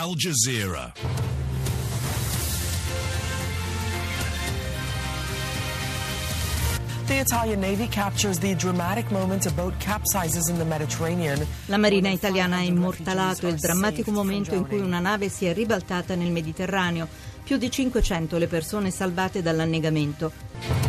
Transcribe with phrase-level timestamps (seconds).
[0.00, 0.94] Al Jazeera.
[7.04, 11.46] The Italian Navy captures the dramatic moment a boat capsizes in the Mediterranean.
[11.66, 16.14] La Marina italiana ha immortalato il drammatico momento in cui una nave si è ribaltata
[16.14, 17.06] nel Mediterraneo.
[17.44, 20.79] Più di 500 le persone salvate dall'annegamento.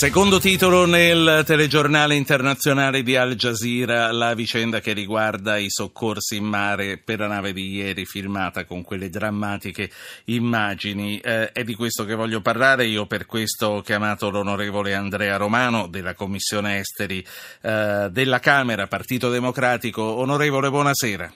[0.00, 6.44] Secondo titolo nel telegiornale internazionale di Al Jazeera, la vicenda che riguarda i soccorsi in
[6.44, 9.90] mare per la nave di ieri filmata con quelle drammatiche
[10.24, 11.18] immagini.
[11.18, 15.86] Eh, è di questo che voglio parlare, io per questo ho chiamato l'onorevole Andrea Romano
[15.86, 17.22] della Commissione Esteri
[17.60, 20.02] eh, della Camera, Partito Democratico.
[20.02, 21.30] Onorevole, buonasera.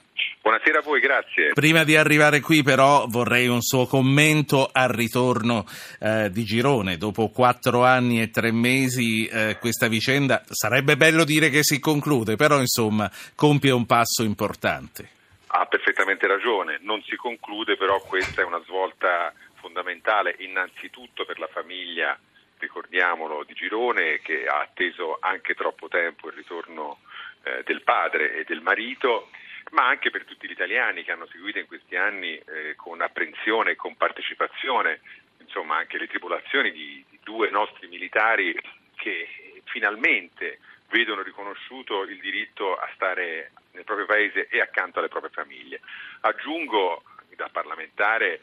[0.45, 1.53] Buonasera a voi, grazie.
[1.53, 5.65] Prima di arrivare qui però vorrei un suo commento al ritorno
[5.99, 6.97] eh, di Girone.
[6.97, 12.35] Dopo quattro anni e tre mesi eh, questa vicenda sarebbe bello dire che si conclude,
[12.35, 15.09] però insomma compie un passo importante.
[15.47, 21.49] Ha perfettamente ragione, non si conclude, però questa è una svolta fondamentale innanzitutto per la
[21.51, 22.15] famiglia,
[22.59, 26.99] ricordiamolo, di Girone che ha atteso anche troppo tempo il ritorno
[27.41, 29.29] eh, del padre e del marito
[29.71, 33.71] ma anche per tutti gli italiani che hanno seguito in questi anni eh, con apprensione
[33.71, 35.01] e con partecipazione
[35.39, 38.55] insomma, anche le tripolazioni di, di due nostri militari
[38.95, 45.31] che finalmente vedono riconosciuto il diritto a stare nel proprio paese e accanto alle proprie
[45.31, 45.81] famiglie.
[46.21, 47.03] Aggiungo
[47.35, 48.41] da parlamentare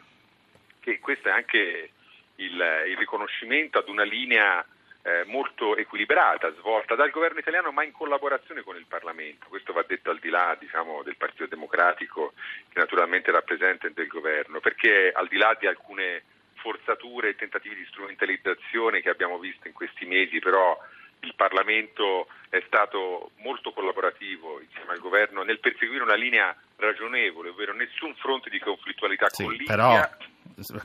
[0.81, 1.91] che questo è anche
[2.37, 4.65] il, il riconoscimento ad una linea
[5.03, 9.47] eh, molto equilibrata, svolta dal governo italiano ma in collaborazione con il Parlamento.
[9.49, 12.35] Questo va detto al di là diciamo, del Partito Democratico
[12.69, 16.23] che naturalmente rappresenta del governo, perché al di là di alcune
[16.55, 20.79] forzature e tentativi di strumentalizzazione che abbiamo visto in questi mesi, però
[21.21, 27.75] il Parlamento è stato molto collaborativo insieme al governo nel perseguire una linea ragionevole, ovvero
[27.75, 29.77] nessun fronte di conflittualità sì, con l'India.
[29.77, 30.11] Però,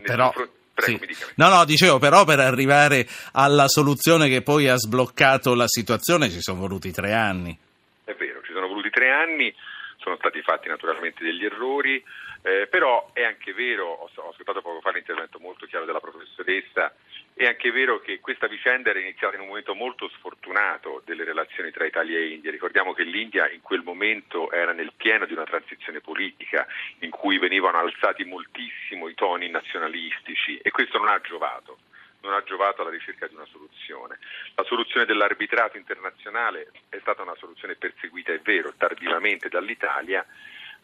[0.04, 0.34] però...
[0.78, 1.26] Prego, sì.
[1.38, 6.40] No, no, dicevo però per arrivare alla soluzione che poi ha sbloccato la situazione ci
[6.40, 7.58] sono voluti tre anni.
[8.04, 9.52] È vero, ci sono voluti tre anni,
[9.98, 12.04] sono stati fatti naturalmente degli errori,
[12.48, 16.96] eh, però è anche vero, ho, ascoltato poco fa l'intervento molto chiaro della professoressa,
[17.34, 21.72] è anche vero che questa vicenda era iniziata in un momento molto sfortunato delle relazioni
[21.72, 22.50] tra Italia e India.
[22.50, 26.66] Ricordiamo che l'India in quel momento era nel pieno di una transizione politica
[27.00, 31.80] in cui venivano alzati moltissimo i toni nazionalistici e questo non ha giovato
[32.22, 34.18] non ha giovato alla ricerca di una soluzione.
[34.56, 40.26] La soluzione dell'arbitrato internazionale è stata una soluzione perseguita, è vero, tardivamente dall'Italia,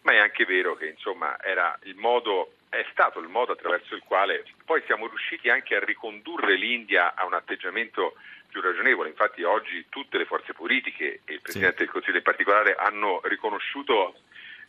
[0.03, 4.01] ma è anche vero che insomma, era il modo è stato il modo attraverso il
[4.03, 8.15] quale poi siamo riusciti anche a ricondurre l'India a un atteggiamento
[8.47, 9.09] più ragionevole.
[9.09, 11.83] Infatti oggi tutte le forze politiche e il Presidente sì.
[11.83, 14.15] del Consiglio in particolare hanno riconosciuto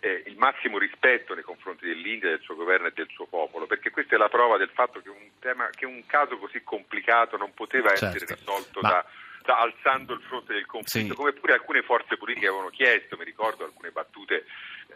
[0.00, 3.90] eh, il massimo rispetto nei confronti dell'India, del suo governo e del suo popolo, perché
[3.90, 7.54] questa è la prova del fatto che un, tema, che un caso così complicato non
[7.54, 8.16] poteva certo.
[8.16, 8.88] essere risolto Ma...
[8.90, 9.06] da
[9.46, 11.14] alzando il fronte del conflitto, sì.
[11.14, 14.46] come pure alcune forze politiche avevano chiesto, mi ricordo alcune battute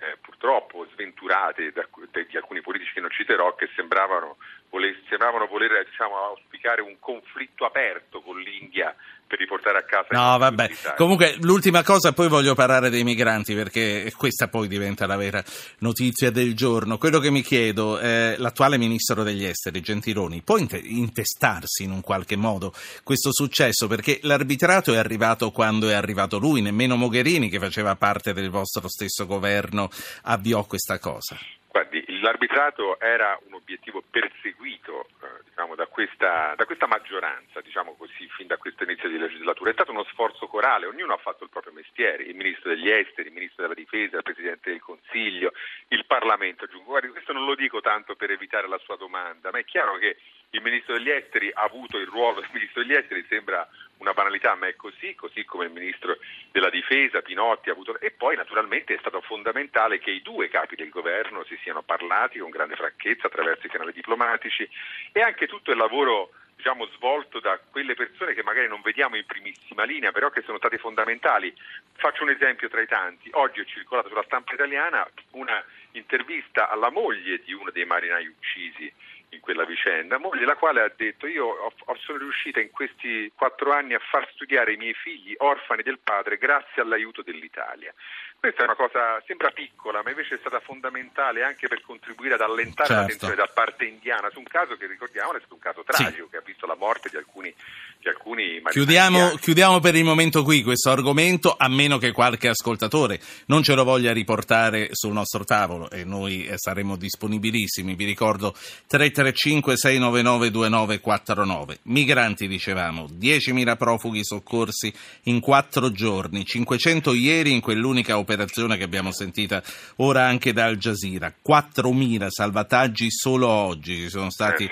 [0.01, 4.37] eh, purtroppo sventurate da, di alcuni politici che non citerò che sembravano
[4.71, 8.95] voler, sembravano voler diciamo, auspicare un conflitto aperto con l'India
[9.27, 10.71] per riportare a casa no vabbè.
[10.97, 15.43] comunque l'ultima cosa poi voglio parlare dei migranti perché questa poi diventa la vera
[15.81, 16.97] notizia del giorno.
[16.97, 22.37] Quello che mi chiedo eh, l'attuale ministro degli esteri Gentiloni può intestarsi in un qualche
[22.37, 22.73] modo
[23.03, 23.87] questo successo?
[23.87, 28.89] Perché l'arbitrato è arrivato quando è arrivato lui nemmeno Mogherini che faceva parte del vostro
[28.89, 29.91] stesso governo
[30.23, 31.39] avviò questa cosa.
[31.71, 38.29] Guardi, l'arbitrato era un obiettivo perseguito eh, diciamo, da, questa, da, questa, maggioranza, diciamo così,
[38.29, 39.71] fin da questo inizio di legislatura.
[39.71, 43.29] È stato uno sforzo corale, ognuno ha fatto il proprio mestiere, il Ministro degli Esteri,
[43.29, 45.53] il Ministro della Difesa, il Presidente del Consiglio,
[45.89, 46.67] il Parlamento.
[46.85, 50.17] Guardi, questo non lo dico tanto per evitare la sua domanda, ma è chiaro che
[50.51, 54.55] il Ministro degli Esteri ha avuto il ruolo del Ministro degli Esteri, sembra una banalità,
[54.55, 56.19] ma è così, così come il Ministro
[56.51, 57.99] della Difesa, Pinotti, ha avuto...
[58.01, 62.39] E poi naturalmente è stato fondamentale che i due capi del governo si siano parlati
[62.39, 64.69] con grande franchezza attraverso i canali diplomatici
[65.13, 69.25] e anche tutto il lavoro diciamo, svolto da quelle persone che magari non vediamo in
[69.25, 71.55] primissima linea, però che sono state fondamentali.
[71.95, 73.31] Faccio un esempio tra i tanti.
[73.35, 78.93] Oggi è circolata sulla stampa italiana una intervista alla moglie di uno dei marinai uccisi
[79.31, 83.73] in quella vicenda, moglie la quale ha detto io ho, sono riuscita in questi quattro
[83.73, 87.93] anni a far studiare i miei figli orfani del padre grazie all'aiuto dell'Italia.
[88.39, 92.41] Questa è una cosa, sembra piccola, ma invece è stata fondamentale anche per contribuire ad
[92.41, 93.03] allentare certo.
[93.03, 96.31] l'attenzione da parte indiana su un caso che ricordiamo è stato un caso tragico sì.
[96.31, 97.53] che ha visto la morte di alcuni,
[98.01, 103.21] di alcuni chiudiamo, chiudiamo, per il momento qui questo argomento, a meno che qualche ascoltatore
[103.47, 107.95] non ce lo voglia riportare sul nostro tavolo e noi eh, saremo disponibilissimi.
[107.95, 108.53] Vi ricordo
[108.87, 111.79] 335 699 2949.
[111.83, 114.93] Migranti, dicevamo, 10.000 profughi soccorsi
[115.25, 119.63] in quattro giorni, 500 ieri in quell'unica operazione operazione che abbiamo sentita
[119.97, 121.33] ora anche da Al Jazeera.
[121.47, 124.69] 4.000 salvataggi solo oggi, ci sono stati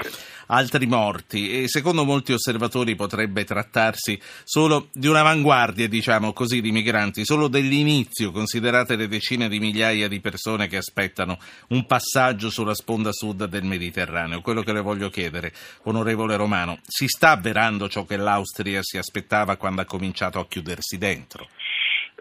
[0.49, 7.25] altri morti e secondo molti osservatori potrebbe trattarsi solo di un'avanguardia, diciamo così, di migranti,
[7.25, 13.13] solo dell'inizio, considerate le decine di migliaia di persone che aspettano un passaggio sulla sponda
[13.13, 14.41] sud del Mediterraneo.
[14.41, 15.53] Quello che le voglio chiedere,
[15.85, 20.99] onorevole Romano, si sta avverando ciò che l'Austria si aspettava quando ha cominciato a chiudersi
[20.99, 21.49] dentro?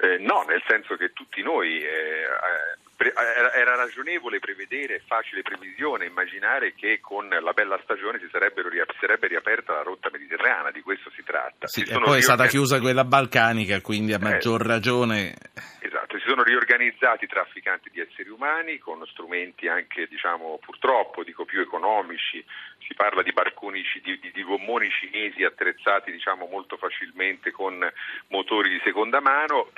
[0.01, 6.73] Eh, no, nel senso che tutti noi eh, eh era ragionevole prevedere, facile previsione, immaginare
[6.73, 11.23] che con la bella stagione si, si sarebbe riaperta la rotta mediterranea, di questo si
[11.23, 11.67] tratta.
[11.67, 15.35] Sì, e poi è stata chiusa quella balcanica, quindi a maggior eh, ragione...
[15.79, 21.45] Esatto, si sono riorganizzati i trafficanti di esseri umani con strumenti anche, diciamo, purtroppo, dico
[21.45, 22.43] più economici,
[22.87, 27.87] si parla di barconi, di, di, di gommoni cinesi attrezzati diciamo, molto facilmente con
[28.29, 29.69] motori di seconda mano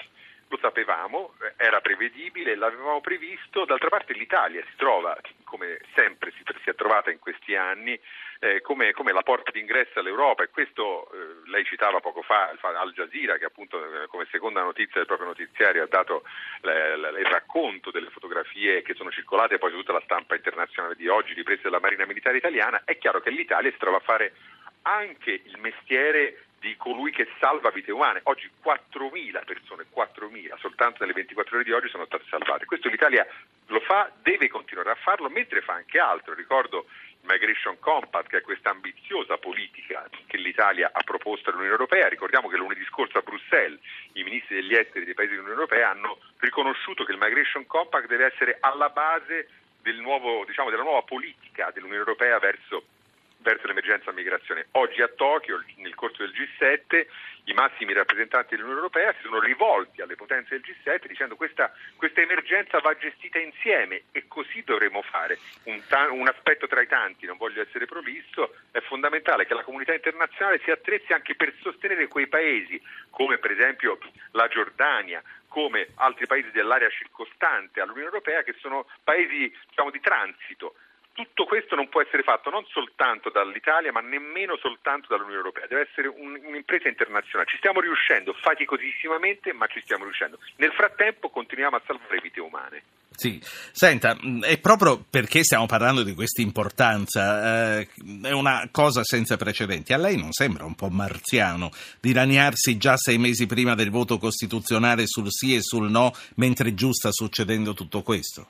[0.57, 6.69] lo sapevamo, era prevedibile, l'avevamo previsto, d'altra parte l'Italia si trova, come sempre si, si
[6.69, 7.99] è trovata in questi anni,
[8.39, 10.43] eh, come, come, la porta d'ingresso all'Europa.
[10.43, 14.95] E questo eh, lei citava poco fa Al Jazeera che appunto eh, come seconda notizia
[14.95, 16.23] del proprio notiziario ha dato
[16.61, 21.33] il racconto delle fotografie che sono circolate poi su tutta la stampa internazionale di oggi
[21.33, 24.33] riprese dalla Marina Militare Italiana, è chiaro che l'Italia si trova a fare
[24.83, 28.21] anche il mestiere di colui che salva vite umane.
[28.23, 32.65] Oggi 4.000 persone, 4.000 soltanto nelle 24 ore di oggi sono state salvate.
[32.65, 33.25] Questo l'Italia
[33.67, 36.33] lo fa, deve continuare a farlo, mentre fa anche altro.
[36.33, 36.85] Ricordo
[37.21, 42.07] il Migration Compact, che è questa ambiziosa politica che l'Italia ha proposto all'Unione Europea.
[42.07, 43.79] Ricordiamo che lunedì scorso a Bruxelles
[44.13, 48.25] i ministri degli esteri dei paesi dell'Unione Europea hanno riconosciuto che il Migration Compact deve
[48.25, 49.47] essere alla base
[49.81, 52.83] del nuovo, diciamo, della nuova politica dell'Unione Europea verso
[53.67, 54.67] l'emergenza migrazione.
[54.71, 57.05] Oggi a Tokyo, nel corso del G7,
[57.45, 61.73] i massimi rappresentanti dell'Unione Europea si sono rivolti alle potenze del G7 dicendo che questa,
[61.95, 65.37] questa emergenza va gestita insieme e così dovremo fare.
[65.63, 65.81] Un,
[66.11, 70.59] un, aspetto tra i tanti, non voglio essere prolisso, è fondamentale che la comunità internazionale
[70.63, 73.97] si attrezzi anche per sostenere quei paesi, come per esempio
[74.31, 80.75] la Giordania, come altri paesi dell'area circostante all'Unione Europea, che sono paesi diciamo, di transito
[81.17, 85.87] tutto questo non può essere fatto non soltanto dall'Italia, ma nemmeno soltanto dall'Unione Europea, deve
[85.89, 87.49] essere un, un'impresa internazionale.
[87.49, 90.37] Ci stiamo riuscendo faticosissimamente, ma ci stiamo riuscendo.
[90.57, 92.83] Nel frattempo continuiamo a salvare vite umane.
[93.09, 93.41] Sì,
[93.71, 97.89] senta, è proprio perché stiamo parlando di questa importanza, eh,
[98.21, 99.93] è una cosa senza precedenti.
[99.93, 105.07] A lei non sembra un po' marziano dilaniarsi già sei mesi prima del voto costituzionale
[105.07, 108.49] sul sì e sul no, mentre giù sta succedendo tutto questo?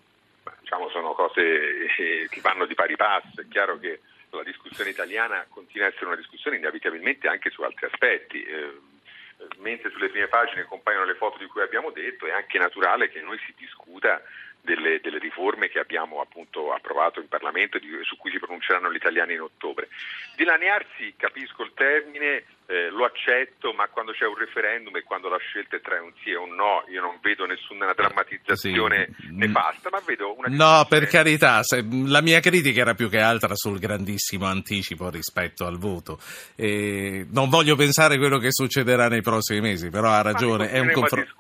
[1.38, 3.42] Cose che vanno di pari passo.
[3.42, 4.02] È chiaro che
[4.32, 8.44] la discussione italiana continua a essere una discussione inevitabilmente anche su altri aspetti.
[8.44, 8.80] Eh,
[9.58, 13.22] mentre sulle prime pagine compaiono le foto di cui abbiamo detto, è anche naturale che
[13.22, 14.20] noi si discuta
[14.68, 18.98] delle, delle riforme che abbiamo appunto approvato in Parlamento e su cui si pronunceranno gli
[18.98, 19.88] italiani in ottobre.
[20.36, 25.38] Dilaniarsi, capisco il termine, eh, lo accetto, ma quando c'è un referendum e quando la
[25.38, 29.28] scelta è tra un sì e un no, io non vedo nessuna drammatizzazione sì.
[29.32, 30.48] nefasta, ma vedo una...
[30.50, 35.66] No, per carità, se, la mia critica era più che altra sul grandissimo anticipo rispetto
[35.66, 36.20] al voto.
[36.56, 40.92] E non voglio pensare quello che succederà nei prossimi mesi, però ha ragione, è un
[40.92, 41.32] confronto...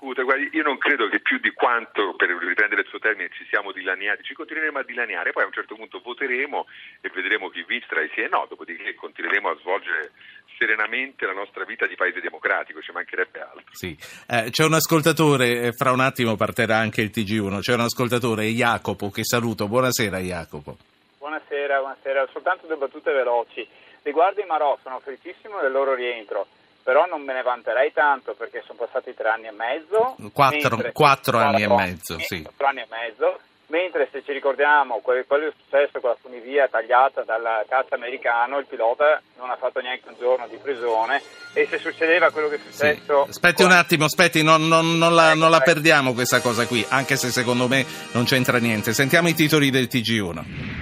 [0.67, 4.21] Io non credo che più di quanto, per riprendere il suo termine, ci siamo dilaniati,
[4.24, 6.65] ci continueremo a dilaniare, poi a un certo punto voteremo
[7.00, 10.12] e vedremo chi vince tra i sì e no, dopodiché continueremo a svolgere
[10.57, 13.63] serenamente la nostra vita di paese democratico, ci mancherebbe altro.
[13.71, 13.95] Sì.
[14.27, 18.43] Eh, c'è un ascoltatore, eh, fra un attimo partirà anche il TG1, c'è un ascoltatore,
[18.47, 19.69] Jacopo, che saluto.
[19.69, 20.75] Buonasera Jacopo.
[21.19, 22.27] Buonasera, buonasera.
[22.33, 23.65] Soltanto due battute veloci.
[24.01, 26.47] Riguardo i Marò, sono felicissimo del loro rientro,
[26.88, 30.15] però non me ne vanterei tanto perché sono passati tre anni e mezzo.
[30.32, 32.44] Quattro, quattro anni e mezzo, sì.
[32.44, 33.39] Quattro anni e mezzo
[33.70, 38.60] Mentre se ci ricordiamo quello che è successo con la funivia tagliata dal cazzo americano,
[38.60, 42.56] il pilota non ha fatto neanche un giorno di prigione e se succedeva quello che
[42.56, 43.24] è successo...
[43.25, 43.29] Sì.
[43.32, 43.65] Aspetti con...
[43.65, 47.17] un attimo, aspetti, non, non, non, la, ecco, non la perdiamo questa cosa qui, anche
[47.17, 48.94] se secondo me non c'entra niente.
[48.94, 50.76] Sentiamo i titoli del TG1.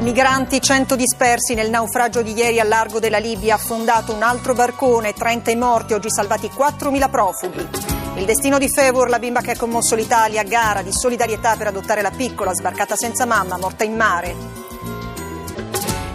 [0.00, 5.12] Migranti 100 dispersi nel naufragio di ieri al largo della Libia, affondato un altro barcone,
[5.12, 7.68] 30 i morti, oggi salvati 4.000 profughi.
[8.14, 12.00] Il destino di Fevor, la bimba che ha commosso l'Italia, gara di solidarietà per adottare
[12.00, 14.67] la piccola, sbarcata senza mamma, morta in mare.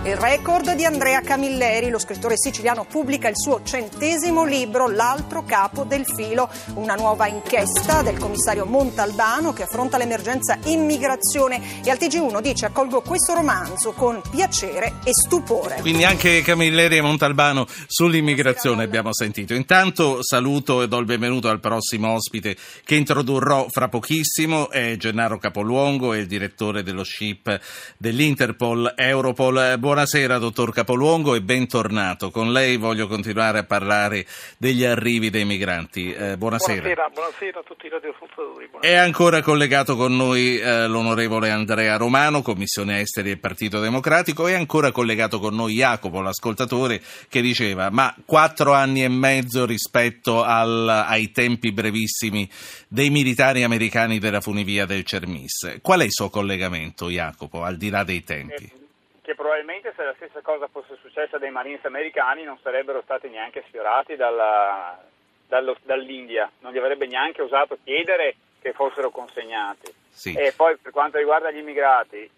[0.06, 5.86] Il record di Andrea Camilleri, lo scrittore siciliano pubblica il suo centesimo libro L'altro capo
[5.86, 12.42] del filo, una nuova inchiesta del commissario Montalbano che affronta l'emergenza immigrazione e al TG1
[12.42, 15.78] dice accolgo questo romanzo con piacere e stupore.
[15.80, 19.54] Quindi anche Camilleri e Montalbano sull'immigrazione abbiamo sentito.
[19.54, 25.38] Intanto saluto e do il benvenuto al prossimo ospite che introdurrò fra pochissimo, è Gennaro
[25.38, 27.58] Capoluongo, è il direttore dello SHIP
[27.98, 29.78] dell'Interpol Europol.
[29.94, 32.32] Buonasera, dottor Capoluongo, e bentornato.
[32.32, 34.26] Con lei voglio continuare a parlare
[34.58, 36.12] degli arrivi dei migranti.
[36.12, 36.82] Eh, buonasera.
[36.82, 37.12] buonasera.
[37.14, 38.70] Buonasera, a tutti i radioascoltatori.
[38.80, 44.56] È ancora collegato con noi eh, l'onorevole Andrea Romano, Commissione Esteri e Partito Democratico, e
[44.56, 50.90] ancora collegato con noi Jacopo, l'ascoltatore, che diceva ma quattro anni e mezzo rispetto al,
[50.90, 52.50] ai tempi brevissimi
[52.88, 55.78] dei militari americani della funivia del Cermis.
[55.84, 58.64] Qual è il suo collegamento, Jacopo, al di là dei tempi?
[58.64, 58.83] Eh,
[59.24, 63.64] che probabilmente se la stessa cosa fosse successa dai Marines americani non sarebbero stati neanche
[63.68, 65.02] sfiorati dalla,
[65.48, 69.92] dallo, dall'India, non gli avrebbe neanche osato chiedere che fossero consegnati.
[70.10, 70.34] Sì.
[70.34, 72.30] E poi per quanto riguarda gli immigrati,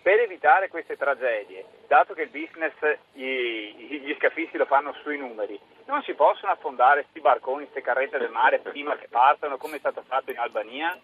[0.00, 2.72] per evitare queste tragedie, dato che il business
[3.12, 8.16] gli, gli scafisti lo fanno sui numeri, non si possono affondare questi barconi, queste carrette
[8.16, 10.98] del mare prima che partano come è stato fatto in Albania?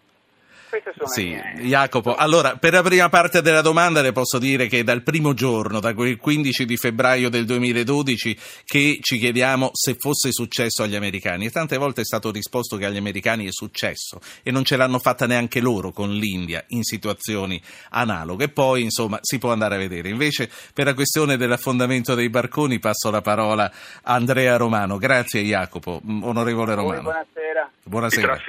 [0.69, 1.67] Queste sono sì, le mie.
[1.67, 2.15] Jacopo.
[2.15, 5.93] Allora, per la prima parte della domanda le posso dire che dal primo giorno, da
[5.93, 11.45] quel 15 di febbraio del 2012, che ci chiediamo se fosse successo agli americani.
[11.45, 14.99] E tante volte è stato risposto che agli americani è successo e non ce l'hanno
[14.99, 18.49] fatta neanche loro con l'India in situazioni analoghe.
[18.49, 20.09] Poi, insomma, si può andare a vedere.
[20.09, 23.71] Invece, per la questione dell'affondamento dei barconi, passo la parola
[24.03, 24.97] a Andrea Romano.
[24.97, 26.01] Grazie, Jacopo.
[26.21, 27.01] Onorevole Romano.
[27.03, 27.71] Buonasera.
[27.83, 28.41] Buonasera.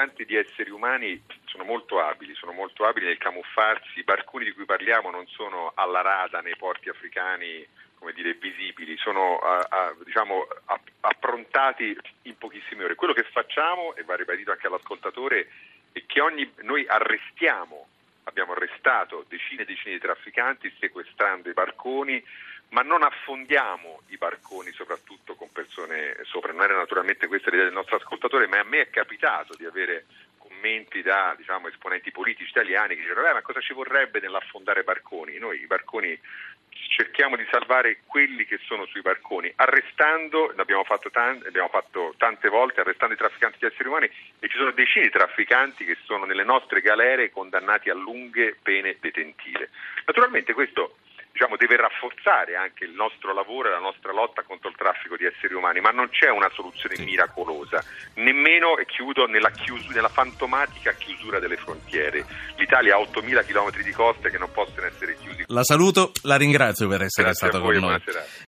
[0.00, 3.98] Trafficanti di esseri umani sono molto abili, sono molto abili nel camuffarsi.
[3.98, 7.66] I barconi di cui parliamo non sono alla rada nei porti africani
[7.98, 12.94] come dire, visibili, sono a, a, diciamo, a, approntati in pochissime ore.
[12.94, 15.48] Quello che facciamo, e va ribadito anche all'ascoltatore,
[15.92, 17.86] è che ogni, noi arrestiamo,
[18.24, 22.24] abbiamo arrestato decine e decine di trafficanti sequestrando i barconi,
[22.70, 26.52] ma non affondiamo i barconi soprattutto con persone sopra.
[26.52, 30.06] Non era naturalmente questa l'idea del nostro ascoltatore, ma a me è capitato di avere
[30.38, 35.38] commenti da diciamo, esponenti politici italiani che dicono ma cosa ci vorrebbe nell'affondare barconi?
[35.38, 36.18] Noi i barconi
[36.88, 42.48] cerchiamo di salvare quelli che sono sui barconi, arrestando, l'abbiamo fatto, tante, abbiamo fatto tante
[42.48, 46.24] volte, arrestando i trafficanti di esseri umani e ci sono decine di trafficanti che sono
[46.24, 49.70] nelle nostre galere condannati a lunghe pene detentive.
[50.04, 50.96] Naturalmente questo
[51.32, 55.24] diciamo, deve rafforzare anche il nostro lavoro e la nostra lotta contro il traffico di
[55.24, 57.82] esseri umani, ma non c'è una soluzione miracolosa,
[58.14, 62.24] nemmeno, e chiudo, nella, chius- nella fantomatica chiusura delle frontiere.
[62.56, 65.44] L'Italia ha 8.000 km di coste che non possono essere chiusi.
[65.46, 68.02] La saluto, la ringrazio per essere Grazie stato con noi.